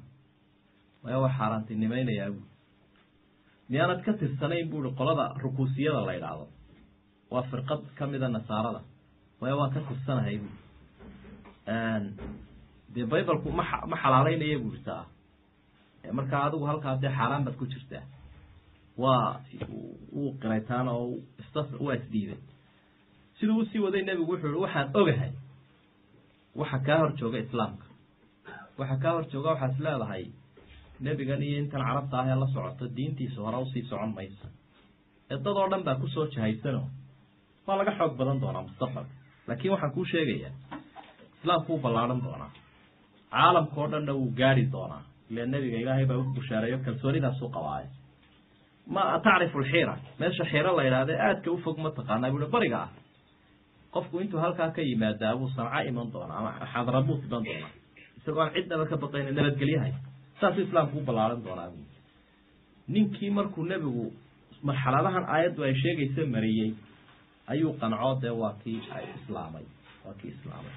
Maya 1.04 1.18
waa 1.24 1.34
xaaraantinimeynayaa 1.38 2.30
buuri 2.36 2.50
miyaanad 3.72 4.00
ka 4.06 4.12
tirsanayn 4.22 4.66
buuri 4.72 4.90
qolada 5.00 5.26
rukuusiyada 5.44 6.02
la 6.08 6.14
ydhaahdo 6.20 6.46
waa 7.34 7.44
firqad 7.52 7.82
kamida 8.00 8.28
nasaarada. 8.38 8.82
Maya 9.42 9.56
waan 9.60 9.72
ka 9.76 9.80
tirsanahay 9.90 10.38
buuri 10.44 10.58
dee 12.94 13.06
bibalku 13.12 13.50
ma 13.60 13.64
ma 13.92 13.96
xalaaleynaya 14.04 14.58
buuri 14.64 14.82
taa 14.88 15.04
markaa 16.18 16.42
adigu 16.48 16.66
halkaa 16.72 16.96
dee 17.04 17.12
xaaraan 17.18 17.44
baad 17.46 17.56
ku 17.60 17.66
jirtaa. 17.74 18.04
Waa 19.02 19.42
wuu 20.16 20.32
qiraytaan 20.42 20.88
oo 20.88 21.20
waa 21.86 21.96
isdiiday 22.00 22.40
siduu 23.40 23.58
u 23.62 23.66
sii 23.70 23.80
waday 23.86 24.02
nebigu 24.08 24.32
wuxuu 24.32 24.50
ihi 24.52 24.62
waxaan 24.66 24.90
ogahay 25.00 25.32
waxa 26.60 26.78
kaa 26.88 26.98
hor 27.02 27.12
jooga 27.20 27.38
islaamka. 27.46 27.86
Waxa 28.80 28.96
kaa 29.04 29.14
hor 29.16 29.26
jooga 29.34 29.50
waxaad 29.54 29.72
is 29.76 29.80
leedahay 29.86 30.24
nebigan 31.06 31.42
iyo 31.48 31.58
intan 31.64 31.82
carabta 31.88 32.16
ah 32.22 32.28
ee 32.32 32.38
la 32.42 32.48
socoto 32.54 32.86
diintiisa 32.98 33.40
hore 33.46 33.58
u 33.64 33.66
sii 33.74 33.84
socon 33.90 34.12
maysa 34.18 34.48
ee 35.32 35.38
dad 35.44 35.56
oo 35.62 35.68
dhan 35.72 35.84
baa 35.88 35.96
ku 36.02 36.08
soo 36.16 36.26
jahaysano. 36.34 36.84
Waa 37.68 37.78
laga 37.80 37.92
xoog 37.98 38.14
badan 38.20 38.40
doonaa 38.42 38.64
mustaqbalka 38.68 39.14
laakiin 39.48 39.72
waxaan 39.74 39.94
kuu 39.96 40.06
sheegayaa 40.12 40.54
islaamku 41.40 41.70
wuu 41.74 41.82
ballaaran 41.86 42.22
doonaa 42.26 42.52
caalamka 43.32 43.78
oo 43.82 43.88
dhanna 43.94 44.14
wuu 44.20 44.32
gaari 44.40 44.64
doonaa. 44.74 45.04
Ile 45.32 45.46
nebiga 45.54 45.78
ilaahay 45.84 46.06
baa 46.10 46.18
u 46.18 46.24
bushaareeyo 46.38 46.78
kalsoonidaasuu 46.86 47.50
qabaaye 47.56 47.88
ma 48.94 49.02
tacrifu 49.26 49.58
alxiira? 49.62 49.94
Meesha 50.20 50.46
xiiro 50.52 50.72
la 50.78 50.84
yidhahda 50.88 51.14
aadka 51.28 51.50
ufog 51.56 51.78
ma 51.84 51.90
taqaanaa 51.98 52.32
buui 52.34 52.48
bariga 52.56 52.78
ah. 52.86 52.90
Qofku 53.94 54.16
intuu 54.24 54.40
halkaa 54.44 54.70
ka 54.76 54.82
yimaadaa 54.90 55.34
buu 55.40 55.50
sanca 55.56 55.80
iman 55.90 56.08
doonaa 56.14 56.38
ama 56.40 56.52
xadrabuut 56.74 57.22
iman 57.28 57.44
doonaa. 57.48 57.72
Isagoo 58.20 58.42
aan 58.44 58.54
cidnaba 58.56 58.86
ka 58.92 58.96
baqayna 59.04 59.32
nabadgelyahay 59.38 59.94
saasuu 60.40 60.64
islaamku 60.68 60.96
u 61.00 61.06
ballaaran 61.08 61.42
doonaa 61.48 61.70
bu 61.74 61.80
ninkii 62.94 63.30
markuu 63.38 63.64
nebigu 63.72 64.06
marxaladahan 64.68 65.26
aayaddu 65.34 65.62
ay 65.68 65.74
sheegaysa 65.84 66.22
mariyey 66.36 66.72
ayuu 67.54 67.74
qancoo 67.82 68.14
dee 68.22 68.34
waa 68.42 68.54
kii 68.64 68.80
islaamay 69.18 69.66
waa 70.06 70.16
kii 70.20 70.32
islaamay 70.36 70.76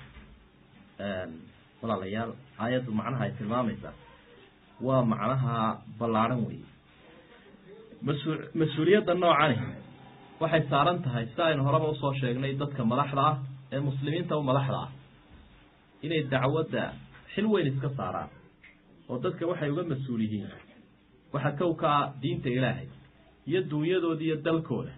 walaalayaal 1.83 2.33
aayaddu 2.65 2.91
macnaha 3.01 3.25
ay 3.27 3.33
tilmaamaysaa. 3.39 3.95
Waa 4.87 5.03
macnaha 5.13 5.57
ballaaran 6.01 6.41
weeye. 6.49 6.67
Mas- 8.07 8.49
mas'uuliyadda 8.61 9.15
noocani 9.23 9.57
waxay 10.43 10.63
saaran 10.73 10.99
tahay 11.05 11.25
si 11.35 11.41
aynu 11.47 11.63
horeba 11.69 11.89
u 11.93 11.95
soo 12.03 12.13
sheegnay 12.21 12.53
dadka 12.63 12.83
madaxda 12.93 13.23
ah 13.31 13.37
ee 13.75 13.81
muslimiinta 13.89 14.35
u 14.37 14.43
madaxda 14.51 14.79
ah. 14.87 14.91
Inay 16.07 16.23
dacwadda 16.33 16.85
xil 17.35 17.47
weyn 17.53 17.67
iska 17.73 17.89
saaraan 17.99 18.31
oo 19.11 19.19
dadka 19.25 19.45
waxay 19.51 19.71
uga 19.75 19.85
mas'uul 19.93 20.21
yihiin. 20.25 20.49
Waxa 21.35 21.51
kow 21.61 21.73
ka 21.83 21.89
ah 21.99 22.07
diinta 22.23 22.49
ilaahay 22.57 22.89
iyo 23.49 23.61
duunyadooda 23.71 24.23
iyo 24.29 24.37
dalkooda. 24.47 24.93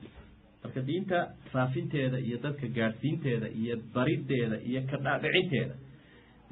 Marka 0.62 0.81
diinta 0.89 1.19
faafinteeda 1.53 2.19
iyo 2.27 2.37
dadka 2.45 2.67
gaadhsiinteeda 2.77 3.49
iyo 3.61 3.75
barideeda 3.95 4.57
iyo 4.69 4.81
ka 4.91 4.97
dhaadhicinteeda 5.05 5.75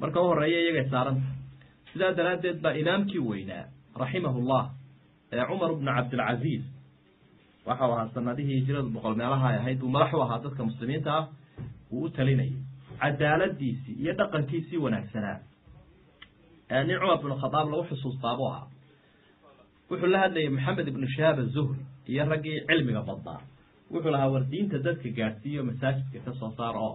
marka 0.01 0.17
u 0.21 0.27
horreeya 0.31 0.59
iyagay 0.65 0.85
saarantahay 0.93 1.35
sidaa 1.93 2.11
daraaddeed 2.19 2.57
baa 2.65 2.73
imaamkii 2.81 3.21
weynaa 3.29 3.63
raximahullah 4.01 4.63
ee 5.35 5.43
cumar 5.49 5.71
bnu 5.79 5.91
cabdilcaziiz 5.97 6.63
waxau 7.69 7.91
ahaa 7.95 8.09
sanadihii 8.15 8.57
hijiradu 8.59 8.89
boqol 8.95 9.15
meelaha 9.21 9.45
ay 9.51 9.57
ahayd 9.61 9.79
uu 9.85 9.91
madax 9.95 10.11
u 10.17 10.21
ahaa 10.25 10.39
dadka 10.45 10.61
muslimiinta 10.69 11.09
ah 11.19 11.25
uu 11.93 12.03
u 12.05 12.09
talinayay. 12.15 12.53
Cadaaladiisii 13.01 13.95
iyo 14.03 14.13
dhaqankiisii 14.19 14.79
wanaagsanaa. 14.85 15.37
Nin 16.87 16.97
cumar 17.01 17.17
bnu 17.23 17.35
khadaab 17.43 17.67
lagu 17.71 17.83
xusuustaabu 17.89 18.43
ahaa 18.51 18.65
wuxuu 19.89 20.09
la 20.13 20.19
hadlayay 20.23 20.49
maxamed 20.57 20.87
ibnu 20.91 21.07
shahaab 21.15 21.37
azuhri 21.45 21.79
iyo 22.11 22.23
raggii 22.31 22.57
cilmiga 22.69 23.01
badnaa 23.09 23.39
wuxuu 23.93 24.11
lahaa 24.15 24.29
war 24.33 24.43
diinta 24.51 24.77
dadka 24.87 25.09
gaadhsiiyo 25.19 25.61
masaajidka 25.69 26.19
ka 26.25 26.31
soo 26.39 26.51
saar 26.57 26.75
oo 26.85 26.93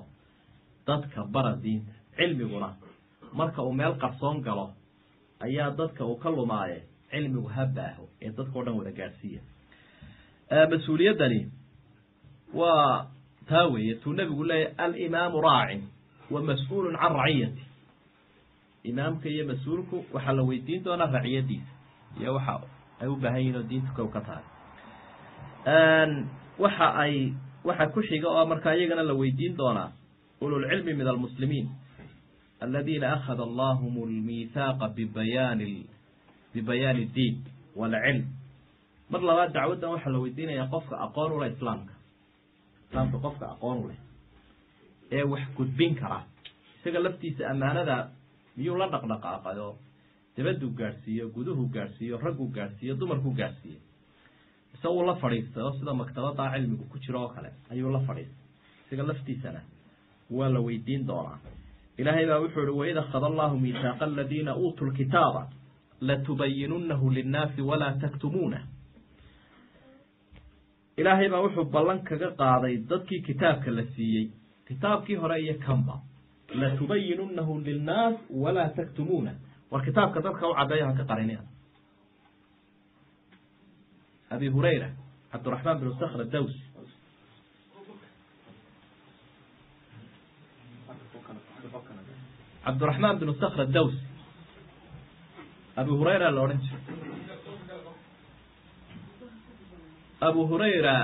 dadka 0.88 1.18
bara 1.34 1.52
diinta 1.64 1.92
cilmiguna 2.18 2.68
marka 3.33 3.62
uu 3.62 3.73
meel 3.73 3.95
qarsoon 4.02 4.40
galo 4.42 4.71
ayaa 5.40 5.71
dadka 5.78 6.04
uu 6.04 6.16
ka 6.23 6.30
lumaaye 6.30 6.83
cilmigu 7.11 7.49
ha 7.49 7.66
baaho 7.66 8.04
ee 8.23 8.30
dadka 8.37 8.59
o 8.59 8.62
dhan 8.64 8.75
wada 8.78 8.90
gaadhsiiya. 8.92 9.40
Mas'uuliyaddani 10.71 11.40
waa 12.54 13.06
taa 13.49 13.66
weeye 13.73 13.95
tuu 13.95 14.12
nebigu 14.12 14.45
leeyahy 14.45 14.75
alimaamu 14.78 15.40
raacin 15.40 15.83
wa 16.30 16.40
mas'uulun 16.42 16.97
can 16.97 17.12
raciyati. 17.14 17.62
Imaamka 18.85 19.28
iyo 19.28 19.45
mas'uulku 19.47 20.04
waxaa 20.14 20.33
la 20.33 20.42
weydiin 20.42 20.85
doonaa 20.85 21.11
raciyadiisa 21.16 21.73
iyo 22.21 22.35
waxa 22.35 22.61
ay 23.00 23.09
u 23.09 23.16
baahan 23.16 23.40
yihiin 23.40 23.56
oo 23.56 23.62
diinta 23.71 23.90
kow 23.97 24.09
ka 24.14 24.21
tahay. 24.21 24.45
Waxa 26.59 26.87
ay 27.02 27.33
waxa 27.64 27.87
ku 27.92 28.00
xiga 28.02 28.28
oo 28.28 28.47
markaa 28.47 28.75
iyagana 28.75 29.02
la 29.02 29.14
weydiin 29.14 29.56
doonaa 29.56 29.92
ululcilmi 30.40 30.95
min 30.95 31.06
almuslimiin 31.09 31.68
aladiina 32.60 33.06
akhada 33.16 33.42
allahum 33.48 33.94
lmithaaqa 34.10 34.86
bibayaani 34.96 35.86
bibayaani 36.54 37.02
اdiin 37.08 37.34
wاlcilm 37.80 38.25
mar 39.12 39.20
labaad 39.28 39.50
dacwaddan 39.56 39.90
waxaa 39.94 40.12
la 40.14 40.18
weydiinayaa 40.25 40.68
qofka 40.75 40.94
aqoon 41.06 41.32
u 41.32 41.40
leh 41.42 41.50
islaamka 41.56 41.94
islaamka 42.88 43.16
qofka 43.25 43.44
aqoon 43.54 43.76
u 43.84 43.88
leh 43.90 43.98
ee 45.16 45.22
wax 45.32 45.44
gudbin 45.58 45.94
kara 46.00 46.18
isaga 46.78 46.98
laftiisa 47.06 47.42
ammaanada 47.52 47.96
miyuu 48.56 48.76
la 48.80 48.86
dhaqdhaqaaqayo 48.94 49.68
dabaduu 50.36 50.70
gaadhsiiyo 50.80 51.25
guduhu 51.36 51.62
gaadhsiiyo 51.76 52.16
ragguu 52.25 52.48
gaadhsiiyo 52.56 52.94
dumarkuu 53.00 53.34
gaadhsiiyo 53.40 53.80
ise 54.75 54.88
uu 54.88 55.02
la 55.08 55.14
fadhiistay 55.22 55.62
oo 55.66 55.72
sida 55.78 55.92
maktabadaa 56.02 56.48
cilmigu 56.54 56.84
ku 56.92 56.98
jiro 57.04 57.18
oo 57.25 57.28
kale 57.36 57.50
ayuu 57.72 57.90
la 57.96 58.00
fadhiistay 58.08 58.44
isaga 58.86 59.02
laftiisana 59.10 59.60
waa 60.36 60.48
la 60.54 60.60
weydiin 60.66 61.06
doonaa 61.10 61.38
ilaahay 62.00 62.26
baa 62.31 62.41
wuxuu 62.45 62.62
ihi 62.62 62.79
waid 62.81 62.97
akhada 63.03 63.26
allahu 63.26 63.59
miisaaqa 63.65 64.05
aladiina 64.05 64.57
uutuu 64.57 64.87
lkitaaba 64.91 65.43
latubayinunahu 66.00 67.11
linnaasi 67.17 67.61
walaa 67.71 67.93
taktumuunah 68.03 68.62
ilaahay 71.00 71.29
baa 71.33 71.41
wuxuu 71.47 71.65
ballan 71.76 72.00
kaga 72.09 72.31
qaaday 72.43 72.75
dadkii 72.91 73.21
kitaabka 73.29 73.71
la 73.79 73.83
siiyey 73.95 74.26
kitaabkii 74.69 75.15
hore 75.23 75.37
iyo 75.43 75.55
kanba. 75.67 75.95
Latubayinunahu 76.61 77.53
linnaas 77.67 78.15
walaa 78.45 78.69
taktumuunah 78.79 79.35
war 79.71 79.83
kitaabka 79.85 80.21
dadka 80.26 80.49
u 80.49 80.55
caddeeya 80.59 80.87
haka 80.91 81.05
qarinina 81.11 81.43
abi 84.35 84.49
hurayra 84.55 84.88
cabdiraxmaan 85.33 85.79
bin 85.81 85.93
sakhr 86.00 86.25
dawsi 86.35 86.61
cabdiraxmaan 92.66 93.16
bin 93.20 93.28
sakhr 93.42 93.61
dawsi 93.76 94.00
abi 95.80 95.90
hurayra 95.99 96.28
la 96.37 96.40
odhan 96.44 96.61
jiray. 96.64 96.82
Abu 100.28 100.40
hurayra 100.50 100.96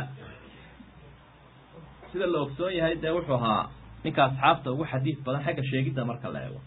sida 2.11 2.27
la 2.33 2.39
ogsoon 2.45 2.73
yahay 2.79 2.95
dee 3.03 3.13
wuxuu 3.17 3.37
ahaa 3.39 3.63
ninka 4.05 4.21
asxaabta 4.29 4.69
ugu 4.75 4.85
xadiid 4.93 5.19
badan 5.27 5.43
xagga 5.47 5.63
sheegidda 5.71 6.03
marka 6.11 6.29
la 6.35 6.41
eego. 6.47 6.61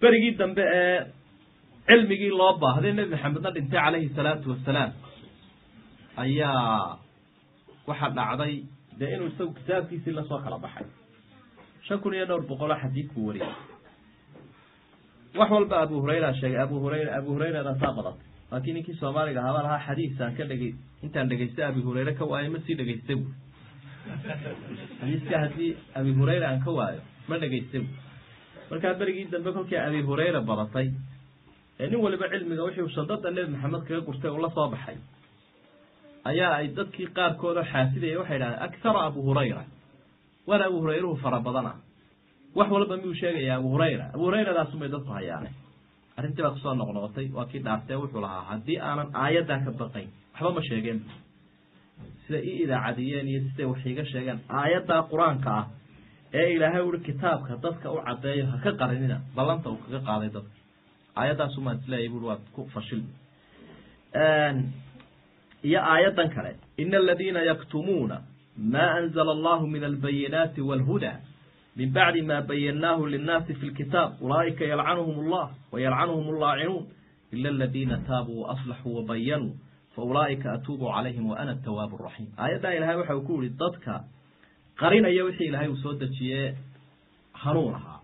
Berigii 0.00 0.34
dambe 0.40 0.64
ee 0.80 0.98
cilmigii 1.88 2.32
loo 2.40 2.52
baahday 2.62 2.92
nebi 2.98 3.10
maxamedna 3.14 3.50
dhintay 3.56 3.80
calayhi 3.84 4.08
salaatu 4.16 4.46
wasalaam 4.52 4.90
ayaa 6.24 6.98
waxaa 7.88 8.10
dhacday 8.18 8.54
dee 8.98 9.10
inuu 9.14 9.28
isagu 9.32 9.52
kitaabkiisii 9.58 10.12
la 10.18 10.22
soo 10.30 10.38
kala 10.44 10.58
baxay 10.64 10.86
shan 11.86 11.98
kun 12.02 12.14
iyo 12.14 12.26
dhowr 12.30 12.44
boqoloo 12.50 12.78
xadiid 12.82 13.08
buu 13.14 13.26
wariyay 13.28 13.52
wax 15.38 15.50
walba 15.56 15.76
abu 15.84 16.00
hurayra 16.02 16.30
sheegay 16.40 16.60
abu 16.66 16.76
hurayra 16.84 17.10
abu 17.18 17.28
hurayradasaa 17.36 17.92
badatay 17.98 18.24
laakiin 18.52 18.74
ninkii 18.76 18.96
soomaaliga 19.00 19.40
ahaaba 19.42 19.62
lahaa 19.66 19.84
xadiisaan 19.86 20.32
ka 20.38 20.44
dhegey 20.50 20.72
intaan 21.04 21.28
dhegaystay 21.30 21.64
abi 21.70 21.80
hurayre 21.86 22.12
ka 22.20 22.24
waayo 22.32 22.48
ma 22.54 22.58
sii 22.66 22.76
dhegaystay 22.80 23.16
bu 23.20 23.26
xadiiska 25.00 25.36
haddii 25.44 25.70
abi 26.00 26.10
hurayra 26.18 26.46
aan 26.50 26.60
ka 26.66 26.70
waayo 26.78 27.00
ma 27.28 27.38
dhegaystay 27.42 27.80
bu 27.84 27.88
markaa 28.70 28.94
berigii 29.00 29.26
dambe 29.34 29.50
kolkii 29.56 29.80
abi 29.88 30.00
hurayra 30.08 30.40
badatay 30.50 30.88
ee 31.80 31.86
nin 31.90 32.00
waliba 32.04 32.26
cilmiga 32.32 32.62
wixii 32.68 32.88
shandada 32.96 33.30
nebi 33.36 33.50
maxamed 33.54 33.82
kaga 33.88 34.00
gurtay 34.08 34.30
uu 34.34 34.40
la 34.44 34.50
soo 34.56 34.68
baxay 34.74 34.96
ayaa 36.30 36.52
ay 36.60 36.66
dadkii 36.78 37.08
qaarkood 37.18 37.56
oo 37.60 37.66
xaasidaya 37.72 38.18
waxay 38.22 38.38
dhahdeen 38.42 38.62
akhara 38.66 39.00
abu 39.10 39.20
hurayra 39.28 39.62
waana 40.48 40.64
abu 40.70 40.78
hurayruhu 40.82 41.16
fara 41.24 41.38
badana. 41.46 41.72
Wax 42.58 42.68
walba 42.74 42.96
miyuu 43.00 43.14
sheegaya 43.20 43.52
abu 43.60 43.68
hurayra? 43.74 44.04
Abu 44.14 44.22
hurayradaasumay 44.28 44.88
dadku 44.94 45.10
hayaane. 45.18 45.50
Arrintii 46.18 46.42
baa 46.44 46.50
ku 46.54 46.58
soo 46.64 46.74
noqnoqotay 46.80 47.26
waa 47.36 47.46
kii 47.50 47.60
dhaartee 47.66 47.96
wuxuu 48.02 48.20
lahaa 48.24 48.42
haddii 48.50 48.78
aanan 48.88 49.08
aayaddaa 49.24 49.58
ka 49.66 49.70
baqayn 49.80 50.08
waxba 50.34 50.50
ma 50.56 50.62
sheegeen. 50.68 50.98
Sida 52.26 52.38
i 52.38 52.52
idaacadiyeen 52.64 53.26
iyo 53.32 53.40
siday 53.48 53.66
wax 53.72 53.80
iiga 53.90 54.04
sheegeen 54.12 54.38
aayaddaa 54.60 55.02
qur'aanka 55.12 55.50
ah 55.60 55.64
ee 56.40 56.46
ilaahay 56.56 56.82
uri 56.88 56.98
kitaabka 57.08 57.52
dadka 57.64 57.86
u 57.94 57.98
caddeeyo 58.06 58.44
ha 58.50 58.56
ka 58.64 58.70
qarinina 58.80 59.16
ballanta 59.36 59.66
uu 59.72 59.80
kaga 59.84 60.00
qaaday 60.08 60.30
dadka. 60.36 60.54
Aayaddaasumaan 61.20 61.76
isleeyahy 61.80 62.08
bui 62.12 62.24
waad 62.30 62.42
ku 62.54 62.60
fashilmi 62.74 63.12
iyo 65.68 65.80
aayaddan 65.92 66.28
kale 66.34 66.50
ina 66.82 66.96
aladiina 67.02 67.40
yaktumuuna 67.50 68.16
ma 68.58 68.84
anzla 68.98 69.22
allahu 69.32 69.66
min 69.66 69.84
albayinaati 69.84 70.60
walhuda 70.60 71.20
min 71.76 71.92
bacdi 71.92 72.22
ma 72.22 72.40
bayannaahu 72.40 73.06
linnaasi 73.06 73.54
fi 73.54 73.66
lkitaab 73.66 74.10
ulaa'ika 74.20 74.64
yalcanuhum 74.64 75.16
allah 75.26 75.50
wayalcanuhum 75.72 76.26
allaacinuun 76.34 76.86
ila 77.32 77.48
aladiina 77.48 77.98
taabuu 78.08 78.42
waaslaxuu 78.42 78.94
wabayanuu 78.96 79.52
faulaa'ika 79.96 80.52
atuubu 80.52 80.86
calayhim 80.94 81.26
wa 81.30 81.36
ana 81.38 81.52
atawaabu 81.52 81.96
raxiim 82.06 82.28
aayaddaa 82.36 82.72
ilahay 82.78 82.96
waxa 82.96 83.16
uu 83.16 83.22
ku 83.28 83.42
yihi 83.42 83.54
dadka 83.58 84.04
qarinaya 84.80 85.24
wixii 85.24 85.46
ilaahay 85.50 85.68
uu 85.68 85.76
soo 85.76 85.92
dejiyee 86.02 86.56
hanuun 87.32 87.74
ahaa 87.74 88.00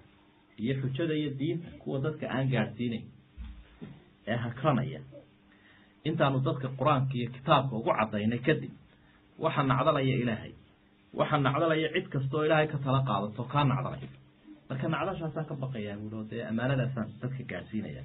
iyo 0.58 0.74
xujada 0.82 1.14
iyo 1.14 1.30
diinta 1.38 1.68
kuwa 1.78 1.98
dadka 2.00 2.28
aan 2.30 2.48
gaadhsiinayn 2.52 3.04
ee 4.26 4.36
hakranaya 4.44 5.00
intaanu 6.04 6.40
dadka 6.48 6.68
qur'aanka 6.78 7.14
iyo 7.18 7.30
kitaabka 7.36 7.76
ugu 7.76 7.92
cadaynay 8.00 8.38
kadib 8.38 8.70
waxa 9.38 9.62
nacdalaya 9.62 10.16
ilaahay. 10.22 10.52
Waxa 11.18 11.36
nacdalaya 11.46 11.88
cid 11.94 12.06
kastoo 12.12 12.44
ilaahay 12.46 12.66
ka 12.72 12.78
tala 12.84 13.00
qaadato 13.08 13.42
kaa 13.52 13.64
nacdalay 13.64 14.08
marka 14.68 14.86
nacdashaasaan 14.94 15.46
ka 15.48 15.54
baqayaa 15.62 15.96
buui 16.00 16.14
oo 16.18 16.24
dee 16.30 16.42
ammaanadaasaan 16.50 17.08
dadka 17.20 17.42
gaadhsiinaya 17.50 18.02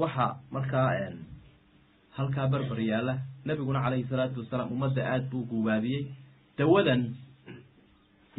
waxa 0.00 0.26
markaa 0.50 0.90
halkaa 2.16 2.46
berber 2.52 2.80
yaalla 2.90 3.14
nebiguna 3.46 3.80
calayhi 3.84 4.06
salaatu 4.10 4.40
wasalaam 4.42 4.72
ummadda 4.74 5.02
aada 5.12 5.26
buu 5.30 5.44
guubaabiyey 5.50 6.02
dawadan 6.58 7.02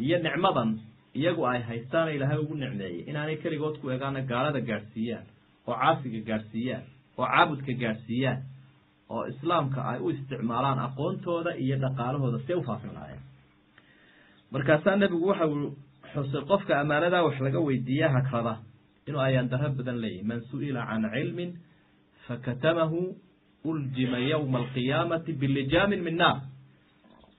iyo 0.04 0.16
nicmadan 0.26 0.70
iyagu 1.18 1.42
ay 1.52 1.60
haystaana 1.68 2.10
ilaahay 2.16 2.38
ugu 2.42 2.54
nicmeeyey. 2.54 3.00
Inaanay 3.10 3.36
keligood 3.42 3.76
ku 3.82 3.86
egaana 3.94 4.20
gaalada 4.30 4.60
gaadhsiiyaan 4.70 5.26
oo 5.68 5.74
caasiga 5.80 6.20
gaadhsiiyaan 6.30 6.84
oo 7.18 7.26
caabudka 7.32 7.72
gaadhsiiyaan 7.82 8.38
oo 9.14 9.22
islaamka 9.32 9.80
ay 9.90 9.98
u 10.04 10.10
isticmaalaan 10.14 10.78
aqoontooda 10.86 11.50
iyo 11.64 11.76
dhaqaalahooda 11.84 12.38
see 12.46 12.56
u 12.60 12.62
faafin 12.68 12.92
lahaayeen 12.96 13.24
markaasaa 14.52 14.96
nebigu 15.02 15.26
waxa 15.30 15.46
uu 15.54 15.66
xusay 16.12 16.42
qofka 16.50 16.72
ammaanadaa 16.82 17.22
wax 17.26 17.36
laga 17.46 17.60
weydiiya 17.68 18.08
hagrada 18.16 18.54
inuu 19.08 19.22
ayaan 19.28 19.48
daro 19.52 19.68
badan 19.78 19.98
leeyahy 20.04 20.24
man 20.30 20.40
su'ila 20.50 20.80
can 20.90 21.04
cilmin 21.14 21.50
fakatamahu 22.26 22.98
uljima 23.70 24.18
yowma 24.32 24.58
alqiyaamati 24.62 25.32
bilijaamin 25.40 26.02
min 26.06 26.16
naar. 26.16 26.36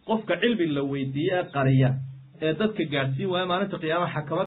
Qofka 0.08 0.34
cilmi 0.42 0.66
la 0.76 0.82
weydiiye 0.92 1.38
qariya 1.56 1.90
ee 2.46 2.54
dadka 2.60 2.84
gaadhsiin 2.94 3.30
waaya 3.34 3.46
maalinta 3.52 3.78
qiyaamaha 3.84 4.14
xakama 4.18 4.40